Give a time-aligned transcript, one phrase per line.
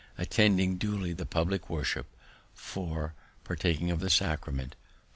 [0.17, 2.07] Attending duly the publick worship.
[2.55, 3.13] 4.
[3.43, 4.71] Partaking of the Sacrament.
[4.73, 4.77] 5.